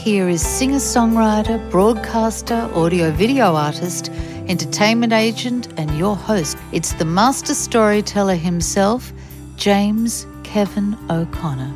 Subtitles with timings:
[0.00, 4.08] here is singer songwriter, broadcaster, audio video artist,
[4.48, 6.56] entertainment agent, and your host.
[6.72, 9.12] It's the master storyteller himself,
[9.56, 11.74] James Kevin O'Connor.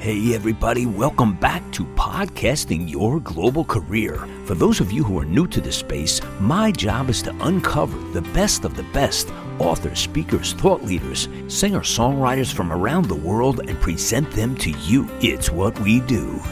[0.00, 4.16] Hey, everybody, welcome back to Podcasting Your Global Career.
[4.44, 7.96] For those of you who are new to this space, my job is to uncover
[8.10, 13.60] the best of the best authors, speakers, thought leaders, singer songwriters from around the world
[13.68, 15.08] and present them to you.
[15.20, 16.42] It's what we do.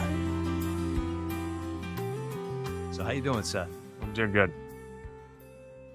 [3.33, 3.67] Doing, Seth?
[4.01, 4.53] I'm doing good.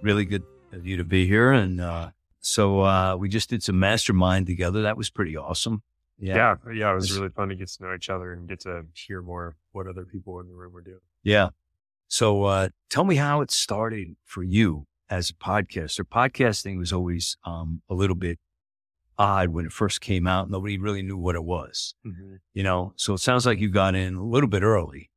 [0.03, 1.51] Really good of you to be here.
[1.53, 2.11] And uh,
[2.41, 4.83] so uh, we just did some mastermind together.
[4.83, 5.83] That was pretty awesome.
[6.19, 6.35] Yeah.
[6.67, 6.73] Yeah.
[6.75, 9.23] yeah it was really fun to get to know each other and get to hear
[9.23, 11.01] more what other people in the room were doing.
[11.23, 11.49] Yeah.
[12.09, 16.05] So uh, tell me how it started for you as a podcaster.
[16.05, 18.41] Podcasting was always um, a little bit
[19.17, 20.51] odd when it first came out.
[20.51, 22.35] Nobody really knew what it was, mm-hmm.
[22.53, 22.93] you know?
[22.97, 25.09] So it sounds like you got in a little bit early.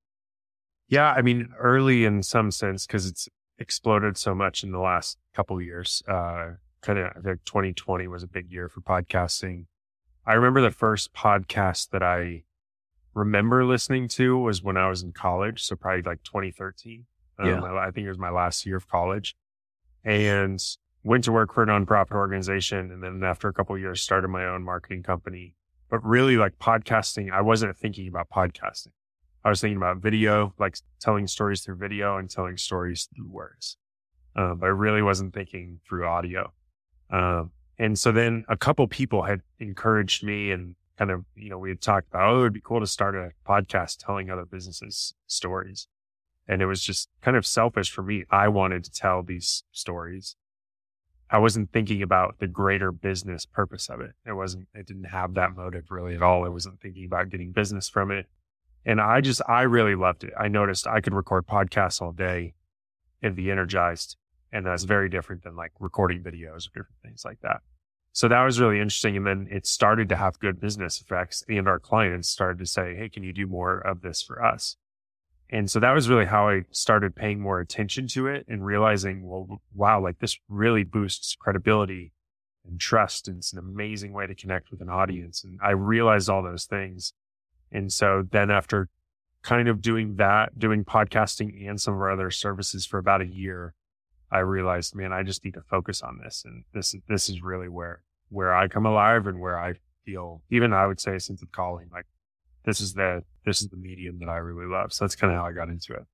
[0.87, 1.11] Yeah.
[1.11, 5.61] I mean, early in some sense, because it's exploded so much in the last couple
[5.61, 6.03] years.
[6.07, 9.65] Uh, kind of, I think 2020 was a big year for podcasting.
[10.25, 12.43] I remember the first podcast that I
[13.13, 15.63] remember listening to was when I was in college.
[15.63, 17.05] So probably like 2013.
[17.39, 17.61] Um, yeah.
[17.61, 19.35] I, I think it was my last year of college
[20.03, 20.61] and
[21.03, 22.91] went to work for a nonprofit organization.
[22.91, 25.55] And then after a couple years, started my own marketing company.
[25.89, 28.91] But really like podcasting, I wasn't thinking about podcasting.
[29.45, 33.77] I was thinking about video, like telling stories through video and telling stories through words.
[34.35, 36.51] Um, but I really wasn't thinking through audio.
[37.11, 41.59] Um, and so then a couple people had encouraged me and kind of, you know,
[41.59, 44.45] we had talked about, oh, it would be cool to start a podcast telling other
[44.45, 45.87] businesses stories.
[46.47, 48.23] And it was just kind of selfish for me.
[48.31, 50.37] I wanted to tell these stories.
[51.29, 54.13] I wasn't thinking about the greater business purpose of it.
[54.25, 56.45] It wasn't, it didn't have that motive really at all.
[56.45, 58.27] I wasn't thinking about getting business from it.
[58.85, 60.33] And I just, I really loved it.
[60.39, 62.53] I noticed I could record podcasts all day
[63.21, 64.17] and be energized
[64.55, 67.61] and that's very different than like recording videos or different things like that.
[68.13, 69.17] So that was really interesting.
[69.17, 72.95] And then it started to have good business effects and our clients started to say,
[72.95, 74.77] Hey, can you do more of this for us?
[75.49, 79.27] And so that was really how I started paying more attention to it and realizing,
[79.27, 82.13] well, wow, like this really boosts credibility
[82.65, 83.27] and trust.
[83.27, 85.43] And it's an amazing way to connect with an audience.
[85.43, 87.11] And I realized all those things.
[87.71, 88.89] And so then after
[89.43, 93.27] kind of doing that, doing podcasting and some of our other services for about a
[93.27, 93.73] year,
[94.31, 96.43] I realized, man, I just need to focus on this.
[96.45, 100.73] And this, this is really where, where I come alive and where I feel, even
[100.73, 101.89] I would say a sense of calling.
[101.91, 102.05] Like
[102.65, 104.93] this is the, this is the medium that I really love.
[104.93, 106.05] So that's kind of how I got into it.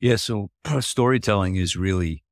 [0.00, 0.16] Yeah.
[0.16, 2.24] So storytelling is really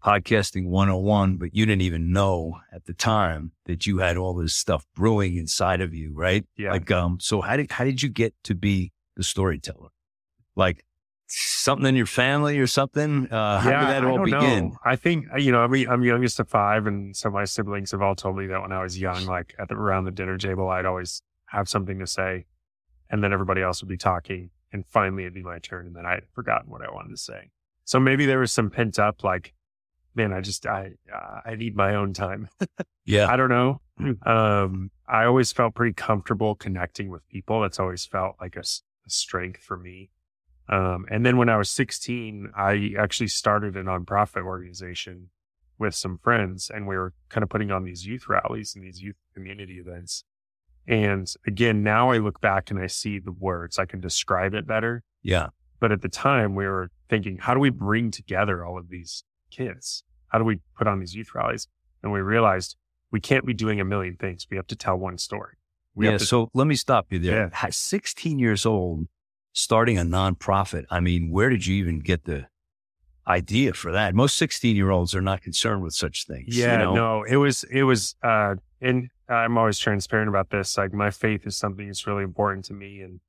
[0.00, 4.54] podcasting 101, but you didn't even know at the time that you had all this
[4.54, 6.44] stuff brewing inside of you, right?
[6.56, 6.72] Yeah.
[6.72, 9.88] Like, um, so how did, how did you get to be the storyteller?
[10.56, 10.84] Like,
[11.30, 13.28] something in your family or something?
[13.30, 14.70] Uh, how yeah, did that all begin?
[14.70, 14.76] Know.
[14.84, 16.86] I think, you know, I'm, I'm youngest of five.
[16.86, 19.68] And so my siblings have all told me that when I was young, like at
[19.68, 22.46] the, around the dinner table, I'd always have something to say.
[23.10, 24.50] And then everybody else would be talking.
[24.72, 25.86] And finally it'd be my turn.
[25.86, 27.50] And then I'd forgotten what I wanted to say.
[27.84, 29.52] So maybe there was some pent up, like,
[30.14, 32.48] man, I just, I, uh, I need my own time.
[33.04, 33.28] yeah.
[33.30, 33.80] I don't know.
[34.24, 37.60] Um, I always felt pretty comfortable connecting with people.
[37.60, 40.08] That's always felt like a, a strength for me.
[40.70, 45.28] Um, and then when I was 16, I actually started a nonprofit organization
[45.78, 49.02] with some friends and we were kind of putting on these youth rallies and these
[49.02, 50.24] youth community events.
[50.86, 54.66] And again, now I look back and I see the words, I can describe it
[54.66, 55.02] better.
[55.22, 55.48] Yeah.
[55.80, 59.24] But at the time we were thinking, how do we bring together all of these
[59.50, 60.04] kids?
[60.28, 61.68] How do we put on these youth rallies?
[62.02, 62.76] And we realized
[63.10, 64.46] we can't be doing a million things.
[64.50, 65.54] We have to tell one story.
[65.94, 66.18] We yeah.
[66.18, 67.50] To- so let me stop you there.
[67.52, 67.66] Yeah.
[67.70, 69.06] 16 years old,
[69.52, 70.84] starting a nonprofit.
[70.90, 72.46] I mean, where did you even get the
[73.26, 74.14] idea for that?
[74.14, 76.56] Most 16 year olds are not concerned with such things.
[76.56, 76.94] Yeah, you know?
[76.94, 80.78] no, it was, it was, uh, and I'm always transparent about this.
[80.78, 83.00] Like my faith is something that's really important to me.
[83.00, 83.20] And,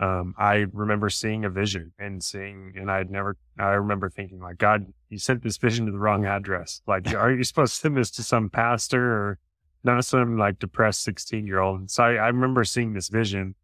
[0.00, 4.58] um, I remember seeing a vision and seeing, and I'd never, I remember thinking like,
[4.58, 6.82] God, you sent this vision to the wrong address.
[6.86, 9.38] Like, are you supposed to send this to some pastor or
[9.82, 11.90] not some like depressed 16 year old?
[11.90, 13.54] So I, I remember seeing this vision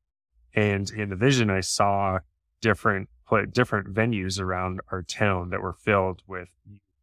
[0.55, 2.21] and in the vision, I saw
[2.61, 3.09] different
[3.53, 6.49] different venues around our town that were filled with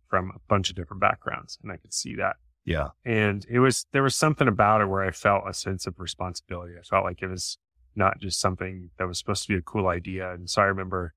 [0.08, 2.38] from a bunch of different backgrounds, and I could see that.
[2.64, 6.00] Yeah, and it was there was something about it where I felt a sense of
[6.00, 6.74] responsibility.
[6.80, 7.58] I felt like it was
[7.96, 10.32] not just something that was supposed to be a cool idea.
[10.34, 11.14] And so I remember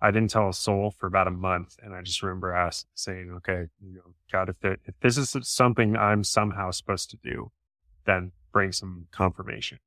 [0.00, 3.32] I didn't tell a soul for about a month, and I just remember asking, saying,
[3.38, 7.50] "Okay, you know, God, if it, if this is something I'm somehow supposed to do,
[8.06, 9.78] then bring some confirmation."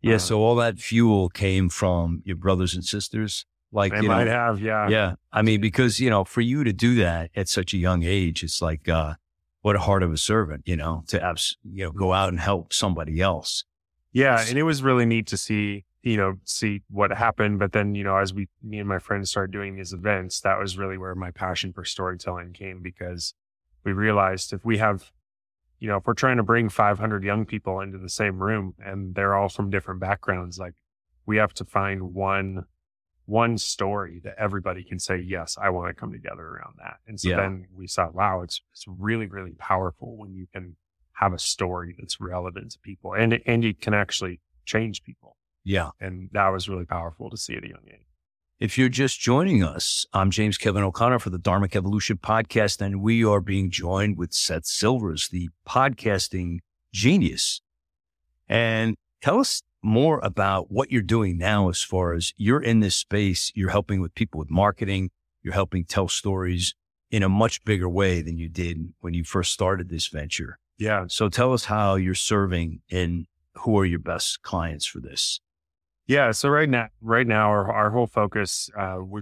[0.00, 0.14] Yeah.
[0.14, 3.44] Uh, so all that fuel came from your brothers and sisters.
[3.70, 4.88] Like, They you might know, have, yeah.
[4.88, 5.14] yeah.
[5.30, 8.42] I mean, because, you know, for you to do that at such a young age,
[8.42, 9.14] it's like, uh,
[9.60, 12.40] what a heart of a servant, you know, to abs- you know, go out and
[12.40, 13.64] help somebody else.
[14.12, 17.58] Yeah, and it was really neat to see, you know, see what happened.
[17.58, 20.58] But then, you know, as we, me and my friends started doing these events, that
[20.58, 23.34] was really where my passion for storytelling came because
[23.84, 25.10] we realized if we have,
[25.80, 29.14] you know, if we're trying to bring 500 young people into the same room and
[29.14, 30.74] they're all from different backgrounds, like
[31.26, 32.64] we have to find one,
[33.26, 36.98] one story that everybody can say, yes, I want to come together around that.
[37.06, 37.36] And so Yeah.
[37.36, 40.76] then we saw, wow, it's, it's really, really powerful when you can
[41.14, 45.37] have a story that's relevant to people and, and you can actually change people.
[45.68, 45.90] Yeah.
[46.00, 48.00] And that was really powerful to see at a young age.
[48.58, 53.02] If you're just joining us, I'm James Kevin O'Connor for the Dharmic Evolution podcast, and
[53.02, 56.60] we are being joined with Seth Silvers, the podcasting
[56.94, 57.60] genius.
[58.48, 62.96] And tell us more about what you're doing now as far as you're in this
[62.96, 65.10] space, you're helping with people with marketing,
[65.42, 66.74] you're helping tell stories
[67.10, 70.58] in a much bigger way than you did when you first started this venture.
[70.78, 71.04] Yeah.
[71.08, 75.40] So tell us how you're serving and who are your best clients for this?
[76.08, 76.30] Yeah.
[76.30, 79.20] So right now, right now, our, our whole focus, uh, we,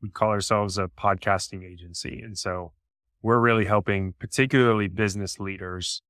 [0.00, 2.22] we call ourselves a podcasting agency.
[2.24, 2.72] And so
[3.20, 6.00] we're really helping particularly business leaders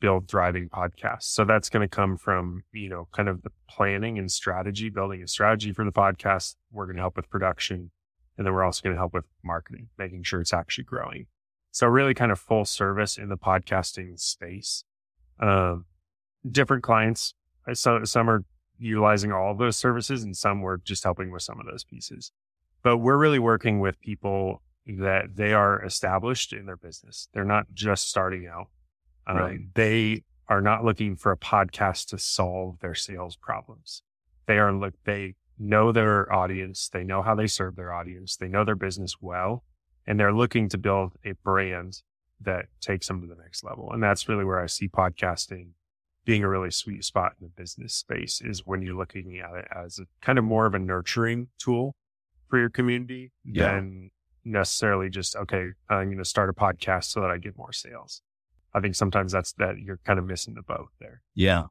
[0.00, 1.24] build thriving podcasts.
[1.24, 5.22] So that's going to come from, you know, kind of the planning and strategy, building
[5.22, 6.56] a strategy for the podcast.
[6.72, 7.90] We're going to help with production.
[8.38, 11.26] And then we're also going to help with marketing, making sure it's actually growing.
[11.72, 14.84] So really kind of full service in the podcasting space.
[15.38, 15.84] Um,
[16.50, 17.34] different clients.
[17.74, 18.44] So some are
[18.78, 22.32] utilizing all of those services and some we're just helping with some of those pieces.
[22.82, 27.28] But we're really working with people that they are established in their business.
[27.34, 28.68] They're not just starting out.
[29.26, 29.60] Um, Right.
[29.74, 34.02] They are not looking for a podcast to solve their sales problems.
[34.46, 36.88] They are look, they know their audience.
[36.88, 38.36] They know how they serve their audience.
[38.36, 39.64] They know their business well,
[40.06, 42.02] and they're looking to build a brand
[42.40, 43.90] that takes them to the next level.
[43.92, 45.70] And that's really where I see podcasting
[46.28, 49.66] being a really sweet spot in the business space is when you're looking at it
[49.74, 51.94] as a kind of more of a nurturing tool
[52.50, 53.76] for your community Yeah.
[53.76, 54.10] than
[54.44, 58.20] necessarily just, okay, I'm going to start a podcast so that I get more sales.
[58.74, 61.22] I think sometimes that's that you're kind of missing the boat there.
[61.34, 61.68] Yeah.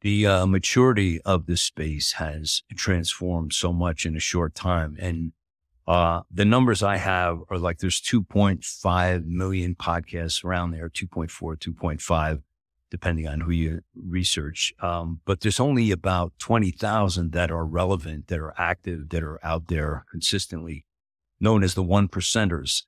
[0.00, 4.96] The uh, maturity of this space has transformed so much in a short time.
[4.98, 5.34] And
[5.86, 12.42] uh, the numbers I have are like there's 2.5 million podcasts around there, 2.4, 2.5,
[12.94, 14.72] depending on who you research.
[14.80, 19.66] Um, but there's only about 20,000 that are relevant, that are active, that are out
[19.66, 20.84] there consistently,
[21.40, 22.84] known as the one percenters.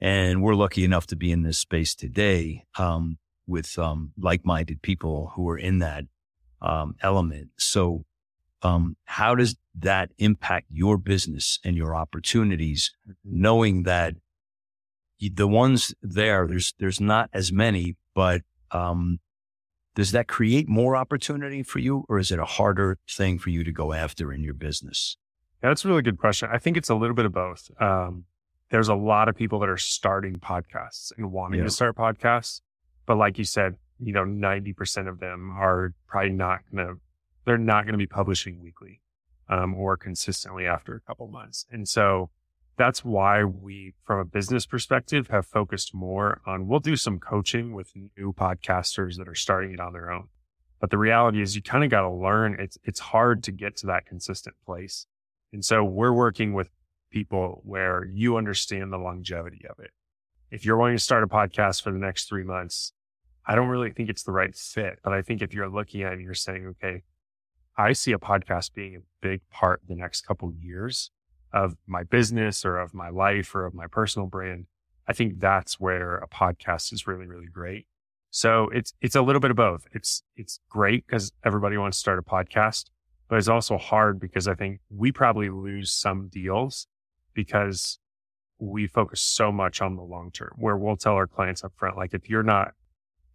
[0.00, 2.64] And we're lucky enough to be in this space today.
[2.76, 6.04] Um, with um, like-minded people who are in that
[6.62, 7.50] um, element.
[7.58, 8.04] So,
[8.62, 12.90] um, how does that impact your business and your opportunities,
[13.24, 14.14] knowing that
[15.20, 19.18] the ones there, there's there's not as many, but um,
[19.94, 23.62] does that create more opportunity for you, or is it a harder thing for you
[23.64, 25.16] to go after in your business?
[25.62, 26.48] Yeah, that's a really good question.
[26.52, 27.70] I think it's a little bit of both.
[27.80, 28.24] Um,
[28.70, 31.64] there's a lot of people that are starting podcasts and wanting Yeah.
[31.66, 32.60] to start podcasts,
[33.06, 37.00] but like you said, you know, 90% of them are probably not going to,
[37.44, 39.00] they're not going to be publishing weekly,
[39.48, 41.66] um, or consistently after a couple months.
[41.70, 42.30] And so
[42.76, 47.72] that's why we, from a business perspective, have focused more on, we'll do some coaching
[47.74, 50.28] with new podcasters that are starting it on their own.
[50.80, 52.56] But the reality is you kind of got to learn.
[52.58, 55.06] It's, it's hard to get to that consistent place.
[55.52, 56.68] And so we're working with
[57.10, 59.92] people where you understand the longevity of it.
[60.50, 62.92] If you're wanting to start a podcast for the next three months,
[63.46, 64.98] I don't really think it's the right fit.
[65.02, 67.02] But I think if you're looking at it and you're saying, okay,
[67.76, 71.10] I see a podcast being a big part the next couple years
[71.54, 74.66] of my business or of my life or of my personal brand,
[75.06, 77.86] I think that's where a podcast is really, really great.
[78.30, 79.86] So it's, it's a little bit of both.
[79.92, 82.86] It's, it's great because everybody wants to start a podcast,
[83.28, 86.88] but it's also hard because I think we probably lose some deals
[87.34, 88.00] because
[88.58, 91.96] we focus so much on the long term where we'll tell our clients up front,
[91.96, 92.72] like if you're not,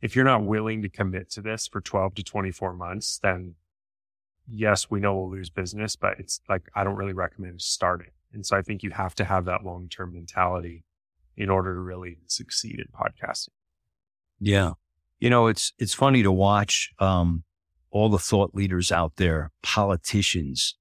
[0.01, 3.55] if you're not willing to commit to this for 12 to 24 months, then
[4.51, 8.11] yes, we know we'll lose business, but it's like, I don't really recommend starting.
[8.33, 10.83] And so I think you have to have that long term mentality
[11.35, 13.49] in order to really succeed in podcasting.
[14.39, 14.73] Yeah.
[15.19, 17.43] You know, it's, it's funny to watch, um,
[17.91, 20.75] all the thought leaders out there, politicians,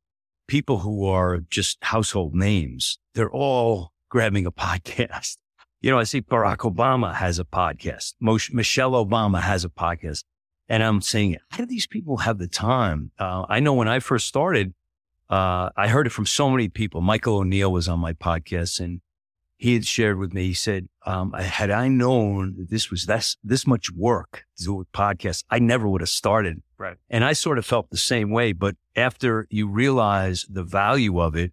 [0.46, 2.98] people who are just household names.
[3.14, 5.38] They're all grabbing a podcast.
[5.80, 8.14] You know, I see Barack Obama has a podcast.
[8.20, 10.24] Michelle Obama has a podcast.
[10.68, 13.10] And I'm saying, how do these people have the time?
[13.18, 14.74] Uh, I know when I first started,
[15.30, 17.00] uh, I heard it from so many people.
[17.00, 19.00] Michael O'Neill was on my podcast and
[19.56, 23.36] he had shared with me, he said, um, had I known that this was this,
[23.42, 26.62] this much work to do a podcast, I never would have started.
[26.78, 26.96] Right.
[27.10, 28.52] And I sort of felt the same way.
[28.52, 31.52] But after you realize the value of it,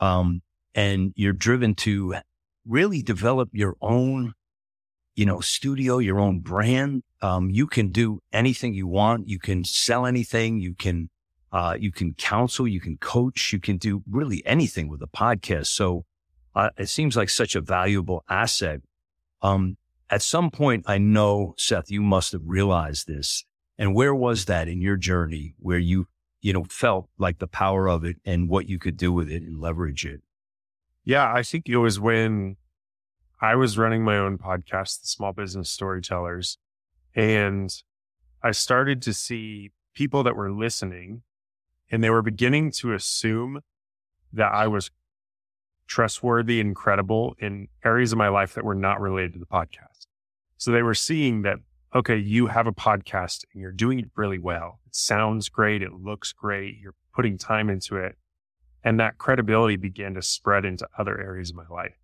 [0.00, 0.42] um,
[0.74, 2.16] and you're driven to
[2.66, 4.34] really develop your own,
[5.16, 9.28] you know, studio, your own brand, um, you can do anything you want.
[9.28, 10.60] You can sell anything.
[10.60, 11.08] You can,
[11.50, 15.68] uh, you can counsel, you can coach, you can do really anything with a podcast.
[15.68, 16.04] So,
[16.54, 18.80] uh, it seems like such a valuable asset.
[19.42, 23.44] Um, at some point, I know, Seth, you must have realized this.
[23.78, 26.08] And where was that in your journey where you,
[26.40, 29.42] you know, felt like the power of it and what you could do with it
[29.42, 30.22] and leverage it?
[31.04, 32.56] Yeah, I think it was when
[33.40, 36.56] I was running my own podcast, The Small Business Storytellers,
[37.14, 37.70] and
[38.42, 41.22] I started to see people that were listening
[41.90, 43.60] and they were beginning to assume
[44.32, 44.90] that I was
[45.86, 50.06] trustworthy and credible in areas of my life that were not related to the podcast.
[50.56, 51.58] So they were seeing that,
[51.94, 54.80] okay, you have a podcast and you're doing it really well.
[54.86, 55.82] It sounds great.
[55.82, 56.78] It looks great.
[56.80, 58.16] You're putting time into it.
[58.82, 61.96] And that credibility began to spread into other areas of my life.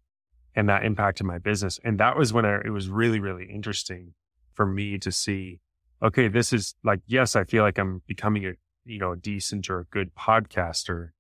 [0.54, 1.80] And that impacted my business.
[1.82, 4.14] And that was when I, it was really, really interesting
[4.52, 5.60] for me to see,
[6.02, 8.52] okay, this is like, yes, I feel like I'm becoming a,
[8.84, 11.10] you know, a decent or a good podcaster,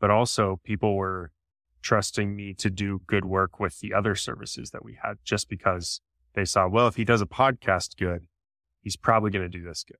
[0.00, 1.32] but also people were
[1.82, 6.00] trusting me to do good work with the other services that we had just because
[6.34, 8.26] they saw, well, if he does a podcast good,
[8.80, 9.98] he's probably going to do this good.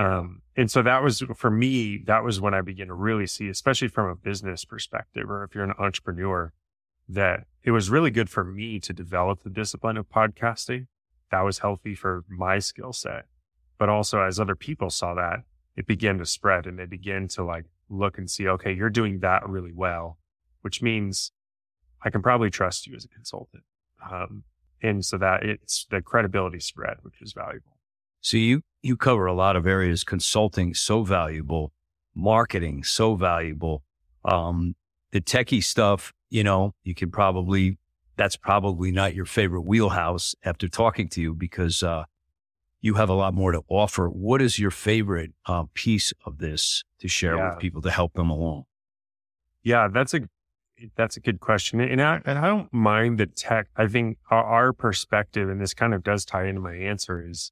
[0.00, 3.48] Um, and so that was for me, that was when I began to really see,
[3.48, 6.52] especially from a business perspective, or if you're an entrepreneur,
[7.08, 10.86] that it was really good for me to develop the discipline of podcasting.
[11.30, 13.26] That was healthy for my skill set.
[13.78, 15.40] But also as other people saw that,
[15.76, 19.20] it began to spread and they began to like look and see, okay, you're doing
[19.20, 20.18] that really well
[20.66, 21.30] which means
[22.02, 23.62] I can probably trust you as a consultant.
[24.10, 24.42] Um,
[24.82, 27.78] and so that it's the credibility spread, which is valuable.
[28.20, 31.72] So you, you cover a lot of areas, consulting so valuable,
[32.16, 33.84] marketing so valuable.
[34.24, 34.74] Um,
[35.12, 37.78] the techie stuff, you know, you can probably,
[38.16, 42.04] that's probably not your favorite wheelhouse after talking to you because, uh,
[42.82, 44.06] you have a lot more to offer.
[44.06, 47.50] What is your favorite uh, piece of this to share yeah.
[47.50, 48.64] with people to help them along?
[49.62, 50.20] Yeah, that's a
[50.94, 51.80] that's a good question.
[51.80, 53.68] And I, and I don't mind the tech.
[53.76, 57.50] I think our, our perspective, and this kind of does tie into my answer is,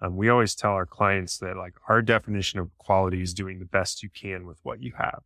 [0.00, 3.66] um, we always tell our clients that like our definition of quality is doing the
[3.66, 5.22] best you can with what you have.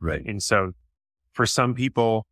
[0.00, 0.22] Right.
[0.26, 0.72] And so
[1.32, 2.26] for some people,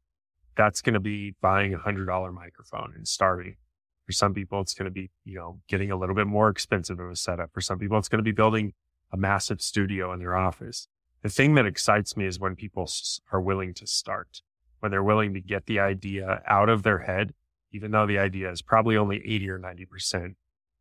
[0.58, 3.56] that's going to be buying a hundred dollar microphone and starting.
[4.04, 7.00] For some people, it's going to be, you know, getting a little bit more expensive
[7.00, 7.50] of a setup.
[7.54, 8.74] For some people, it's going to be building
[9.10, 10.88] a massive studio in their office.
[11.22, 12.90] The thing that excites me is when people
[13.32, 14.42] are willing to start
[14.80, 17.34] when they're willing to get the idea out of their head,
[17.72, 20.34] even though the idea is probably only 80 or 90%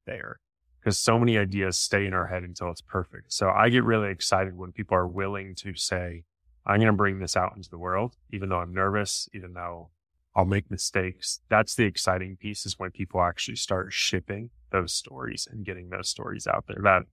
[0.06, 0.40] there.
[0.80, 3.34] Because so many ideas stay in our head until it's perfect.
[3.34, 6.24] So I get really excited when people are willing to say,
[6.68, 9.90] I'm going to bring this out into the world, even though I'm nervous, even though
[10.36, 11.40] I'll make mistakes.
[11.50, 16.10] That's the exciting piece is when people actually start shipping those stories and getting those
[16.10, 16.82] stories out there.
[16.84, 17.04] That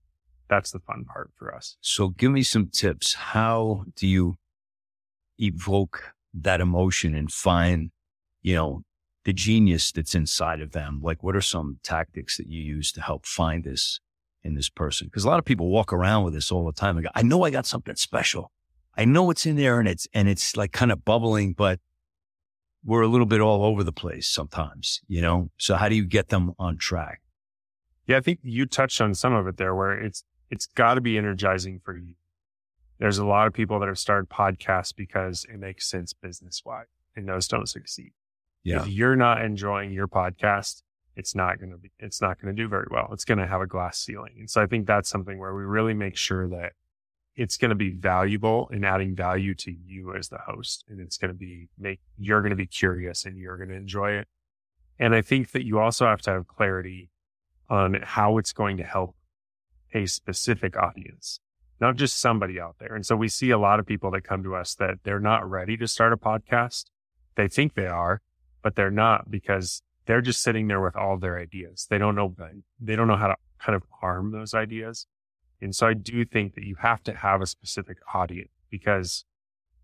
[0.49, 1.77] that's the fun part for us.
[1.81, 3.13] So give me some tips.
[3.13, 4.35] How do you
[5.39, 7.91] evoke that emotion and find,
[8.41, 8.83] you know,
[9.23, 10.99] the genius that's inside of them?
[11.01, 13.99] Like, what are some tactics that you use to help find this
[14.43, 15.07] in this person?
[15.07, 16.97] Because a lot of people walk around with this all the time.
[16.97, 18.51] and Go, I know I got something special.
[18.97, 21.79] I know it's in there and it's, and it's like kind of bubbling, but
[22.83, 25.49] we're a little bit all over the place sometimes, you know?
[25.57, 27.21] So how do you get them on track?
[28.07, 31.01] Yeah, I think you touched on some of it there where it's, it's got to
[31.01, 32.13] be energizing for you
[32.99, 36.85] there's a lot of people that have started podcasts because it makes sense business wise
[37.15, 38.13] and those don't succeed.
[38.63, 38.81] Yeah.
[38.81, 40.81] If you're not enjoying your podcast,
[41.15, 43.09] it's not going to be, it's not going to do very well.
[43.11, 44.35] It's going to have a glass ceiling.
[44.39, 46.73] And so I think that's something where we really make sure that
[47.35, 50.85] it's going to be valuable and adding value to you as the host.
[50.87, 53.75] And it's going to be make, you're going to be curious and you're going to
[53.75, 54.27] enjoy it.
[54.97, 57.09] And I think that you also have to have clarity
[57.69, 59.15] on how it's going to help
[59.93, 61.39] a specific audience
[61.79, 62.95] not just somebody out there.
[62.95, 65.49] And so we see a lot of people that come to us that they're not
[65.49, 66.85] ready to start a podcast.
[67.35, 68.21] They think they are,
[68.61, 71.87] but they're not because they're just sitting there with all their ideas.
[71.89, 72.33] They don't know,
[72.79, 75.07] they don't know how to kind of arm those ideas.
[75.61, 79.25] And so I do think that you have to have a specific audience because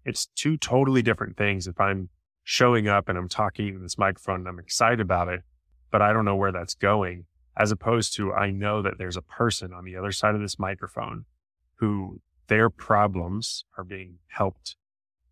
[0.05, 1.67] it's two totally different things.
[1.67, 2.09] If I'm
[2.43, 5.41] showing up and I'm talking in this microphone and I'm excited about it,
[5.91, 7.25] but I don't know where that's going,
[7.57, 10.57] as opposed to I know that there's a person on the other side of this
[10.57, 11.25] microphone
[11.75, 14.75] who their problems are being helped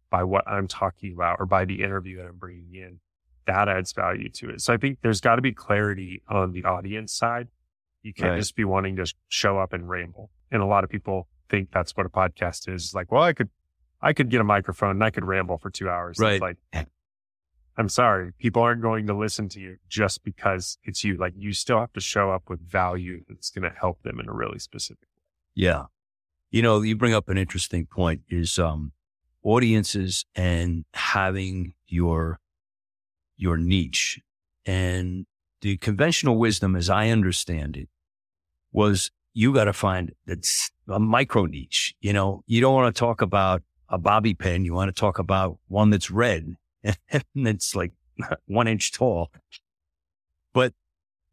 [0.09, 2.99] by what I'm talking about or by the interview that I'm bringing in,
[3.45, 4.61] that adds value to it.
[4.61, 7.47] So I think there's got to be clarity on the audience side.
[8.01, 8.37] You can't Right.
[8.39, 10.31] just be wanting to show up and ramble.
[10.51, 12.93] And a lot of people think that's what a podcast is.
[12.93, 13.49] Like, well, I could,
[14.01, 16.17] I could get a microphone and I could ramble for two hours.
[16.17, 16.41] It's Right.
[16.41, 16.87] like,
[17.77, 21.15] I'm sorry, people aren't going to listen to you just because it's you.
[21.17, 24.27] Like, you still have to show up with value that's going to help them in
[24.27, 25.03] a really specific.
[25.03, 25.63] Way.
[25.63, 25.85] Yeah.
[26.51, 28.91] You know, you bring up an interesting point is, um,
[29.43, 32.39] audiences and having your,
[33.37, 34.19] your niche
[34.65, 35.25] and
[35.61, 37.89] the conventional wisdom, as I understand it,
[38.71, 41.95] was you got to find that's a micro niche.
[42.01, 44.65] You know, you don't want to talk about a bobby pin.
[44.65, 47.93] You want to talk about one that's red and it's like
[48.45, 49.31] one inch tall.
[50.53, 50.73] But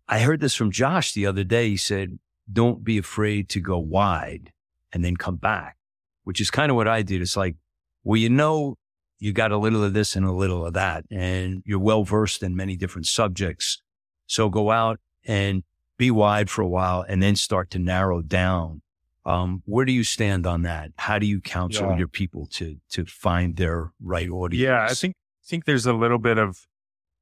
[0.09, 1.71] I heard this from Josh the other day.
[1.71, 2.19] He said,
[2.51, 4.53] don't be afraid to go wide
[4.93, 5.77] and then come back,
[6.25, 7.21] which is kind of what I did.
[7.21, 7.57] It's like,
[8.05, 8.77] well, you know,
[9.19, 12.43] you got a little of this and a little of that, and you're well versed
[12.43, 13.81] in many different subjects.
[14.27, 15.63] So go out and
[15.99, 18.83] be wide for a while and then start to narrow down.
[19.25, 20.93] Um, where do you stand on that?
[20.99, 21.99] How do you counsel Yeah.
[21.99, 24.63] your people to, to find their right audience?
[24.63, 26.67] Yeah, I think I think there's a little bit of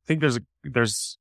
[0.05, 1.19] I think there's a there's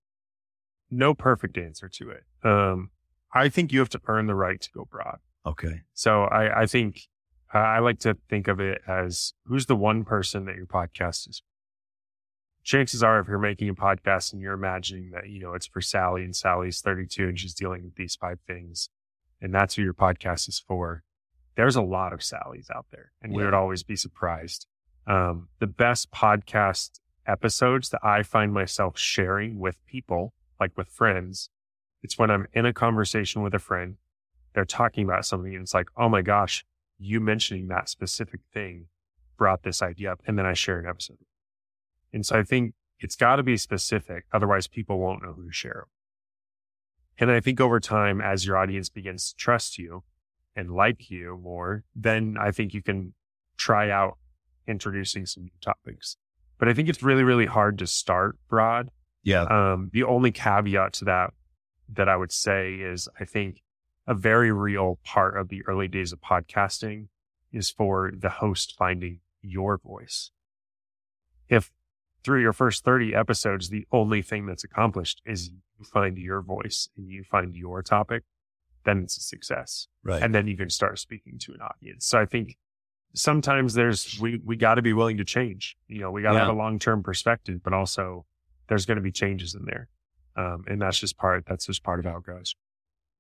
[0.92, 2.24] no perfect answer to it.
[2.44, 2.90] Um
[3.34, 5.20] I think you have to earn the right to go broad.
[5.46, 5.82] Okay.
[5.94, 7.02] So I I think
[7.54, 11.30] I I like to think of it as who's the one person that your podcast
[11.30, 11.42] is.
[12.64, 15.82] Chances are, if you're making a podcast and you're imagining that you know it's for
[15.82, 18.90] Sally and Sally's 32 and she's dealing with these five things,
[19.42, 21.04] and that's who your podcast is for,
[21.56, 24.66] there's a lot of Sallys out there, and we would always be surprised.
[25.06, 31.50] Um, the best podcast episodes that I find myself sharing with people, like with friends,
[32.02, 33.98] it's when I'm in a conversation with a friend,
[34.54, 36.66] they're talking about something, and it's like, oh my gosh,
[36.98, 38.88] you mentioning that specific thing
[39.38, 41.18] brought this idea up, and then I share an episode.
[42.14, 45.52] And so I think it's got to be specific, otherwise people won't know who to
[45.52, 45.88] share.
[47.18, 50.04] And I think over time, as your audience begins to trust you
[50.56, 53.14] and like you more, then I think you can
[53.58, 54.18] try out
[54.68, 56.18] introducing some new topics.
[56.58, 58.90] But I think it's really, really hard to start broad.
[59.24, 59.44] Yeah.
[59.44, 61.34] Um, the only caveat to that
[61.92, 63.62] that I would say is I think
[64.08, 67.08] a very real part of the early days of podcasting
[67.52, 70.32] is for the host finding your voice.
[71.48, 71.72] If
[72.24, 76.88] through your first 30 episodes, the only thing that's accomplished is you find your voice
[76.98, 78.24] and you find your topic,
[78.86, 80.22] then it's a success Right.
[80.22, 82.06] and then you can start speaking to an audience.
[82.06, 82.58] So I think
[83.14, 85.78] sometimes there's we we got to be willing to change.
[85.88, 86.46] You know, we got to Yeah.
[86.46, 88.26] have a long term perspective, but also
[88.68, 89.90] there's going to be changes in there,
[90.36, 92.56] um, and that's just part that's just part of how it goes.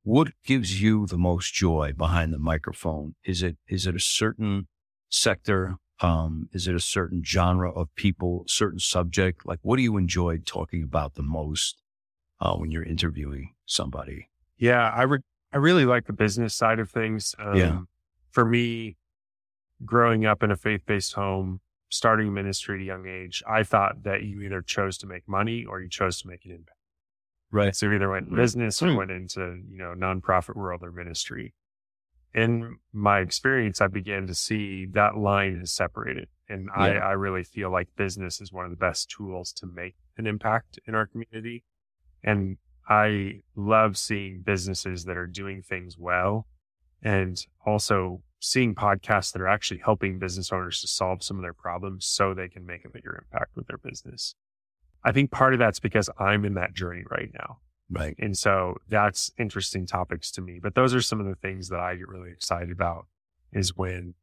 [0.05, 3.15] what gives you the most joy behind the microphone?
[3.23, 4.67] Is it is it a certain
[5.09, 5.75] sector?
[6.03, 9.45] Um, is it a certain genre of people, certain subject?
[9.45, 11.81] Like, what do you enjoy talking about the most
[12.41, 14.29] uh, when you're interviewing somebody?
[14.57, 15.19] Yeah, I re-
[15.53, 17.35] I really like the business side of things.
[17.39, 17.79] Um, Yeah.
[18.31, 18.97] For me,
[19.85, 24.03] growing up in a faith based home, starting ministry at a young age, I thought
[24.03, 26.77] that you either chose to make money or you chose to make an impact.
[27.51, 27.75] Right.
[27.75, 31.53] So you either went business or went into, you know, nonprofit world or ministry.
[32.33, 36.27] In my experience, I began to see that line has separated.
[36.49, 39.95] And I, I really feel like business is one of the best tools to make
[40.17, 41.63] an impact in our community.
[42.23, 46.47] And I love seeing businesses that are doing things well
[47.01, 51.53] and also seeing podcasts that are actually helping business owners to solve some of their
[51.53, 54.35] problems so they can make a bigger impact with their business.
[55.03, 57.59] I think part of that's because I'm in that journey right now.
[57.93, 58.15] Right.
[58.17, 60.59] And so that's interesting topics to me.
[60.61, 63.07] But those are some of the things that I get really excited about
[63.51, 64.15] is when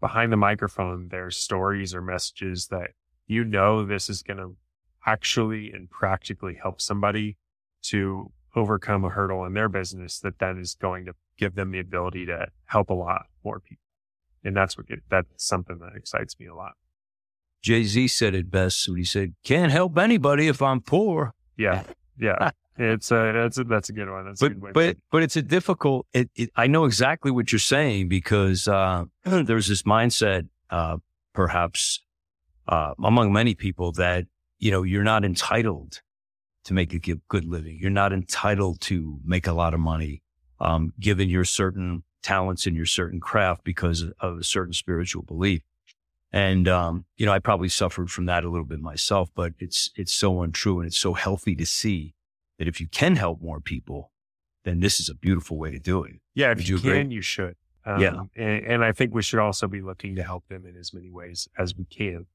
[0.00, 2.90] behind the microphone, there's stories or messages that
[3.26, 4.56] you know this is going to
[5.04, 7.36] actually and practically help somebody
[7.82, 11.78] to overcome a hurdle in their business that then is going to give them the
[11.78, 13.82] ability to help a lot more people.
[14.44, 16.72] And that's what, that's something that excites me a lot.
[17.62, 21.82] Jay Z said it best when he said, "Can't help anybody if I'm poor." Yeah.
[22.16, 22.50] Yeah.
[22.78, 24.26] it's a, that's a, that's a good one.
[24.26, 26.06] That's a good way but but but it's a difficult.
[26.12, 30.98] It, it, I know exactly what you're saying because uh, there's this mindset, uh,
[31.32, 32.00] perhaps
[32.68, 34.26] uh, among many people, that
[34.58, 36.02] you know you're not entitled
[36.64, 37.78] to make a good- good living.
[37.80, 40.22] You're not entitled to make a lot of money,
[40.60, 45.62] um, given your certain talents and your certain craft because of a certain spiritual belief.
[46.32, 49.90] And um, you know, I probably suffered from that a little bit myself, but it's
[49.94, 52.15] it's so untrue and it's so healthy to see
[52.58, 54.12] that if you can help more people,
[54.64, 56.14] then this is a beautiful way to do it.
[56.34, 56.98] Yeah, Would if you you agree?
[57.02, 57.56] can, you should.
[57.84, 58.20] Um, Yeah.
[58.36, 61.10] And, and I think we should also be looking to help them in as many
[61.10, 62.26] ways as we can.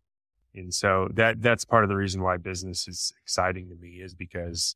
[0.53, 4.13] And so that that's part of the reason why business is exciting to me is
[4.13, 4.75] because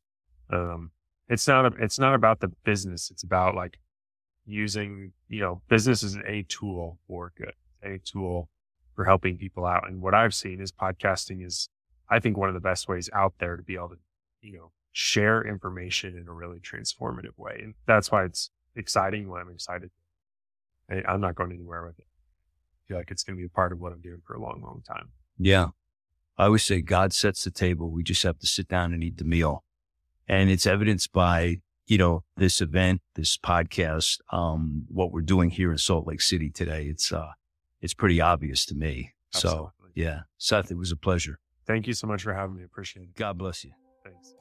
[0.50, 0.90] um,
[1.28, 3.10] it's not a, it's not about the business.
[3.10, 3.78] It's about like
[4.46, 8.48] using you know business is a tool for good, a tool
[8.94, 9.86] for helping people out.
[9.88, 11.68] And what I've seen is podcasting is
[12.08, 13.98] I think one of the best ways out there to be able to
[14.40, 17.60] you know share information in a really transformative way.
[17.62, 19.28] And that's why it's exciting.
[19.28, 19.90] Why I'm excited.
[20.90, 22.06] I, I'm not going anywhere with it.
[22.06, 24.40] I feel like it's going to be a part of what I'm doing for a
[24.40, 25.10] long, long time.
[25.38, 25.66] Yeah.
[26.38, 27.90] I always say God sets the table.
[27.90, 29.64] We just have to sit down and eat the meal.
[30.28, 35.72] And it's evidenced by, you know, this event, this podcast, um, what we're doing here
[35.72, 36.86] in Salt Lake City today.
[36.86, 37.32] It's, uh,
[37.82, 39.12] it's pretty obvious to me.
[39.30, 41.38] So yeah, Seth, it was a pleasure.
[41.66, 42.64] Thank you so much for having me.
[42.64, 43.14] Appreciate it.
[43.14, 43.72] God bless you.
[44.02, 44.35] Thanks.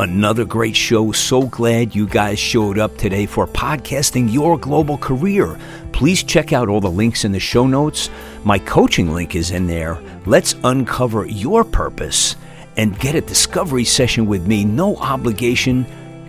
[0.00, 1.10] Another great show.
[1.10, 5.58] So glad you guys showed up today for podcasting your global career.
[5.90, 8.08] Please check out all the links in the show notes.
[8.44, 10.00] My coaching link is in there.
[10.24, 12.36] Let's uncover your purpose
[12.76, 14.64] and get a discovery session with me.
[14.64, 15.82] No obligation.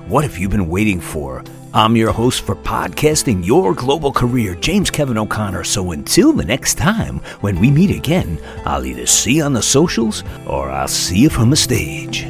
[0.07, 1.43] What have you been waiting for?
[1.71, 5.63] I'm your host for podcasting your global career, James Kevin O'Connor.
[5.63, 9.61] So until the next time when we meet again, I'll either see you on the
[9.61, 12.27] socials or I'll see you from the stage.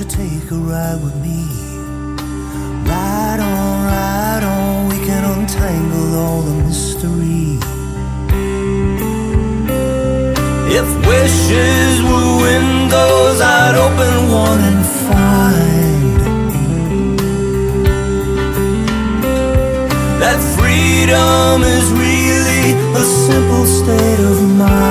[0.00, 1.44] You take a ride with me?
[2.88, 7.58] Ride on, ride on, we can untangle all the mystery.
[10.78, 16.20] If wishes were windows, I'd open one and find
[20.22, 24.89] that freedom is really a simple state of mind.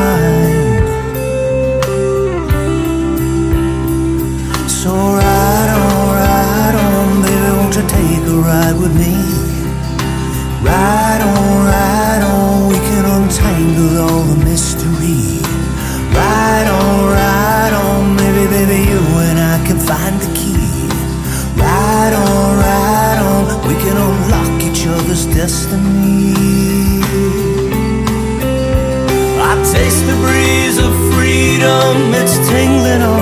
[7.69, 9.13] Won't you take a ride with me?
[10.65, 15.37] Ride on, ride on, we can untangle all the mystery.
[16.17, 20.57] Ride on, ride on, maybe, baby, you and I can find the key.
[21.61, 26.33] Ride on, ride on, we can unlock each other's destiny.
[29.45, 33.18] I taste the breeze of freedom, it's tingling on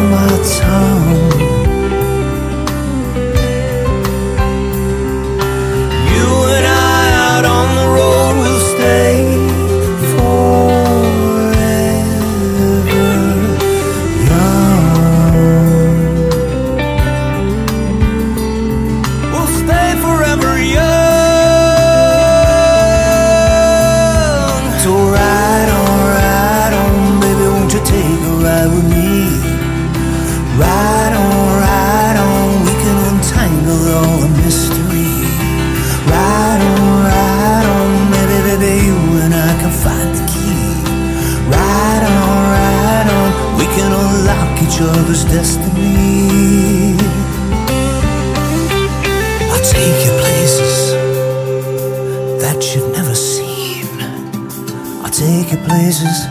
[55.07, 56.27] I'll take you places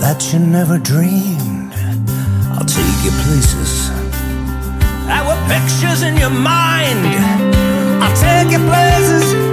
[0.00, 1.74] that you never dreamed.
[2.56, 3.90] I'll take you places
[5.04, 7.04] that were pictures in your mind.
[8.02, 9.49] I'll take you places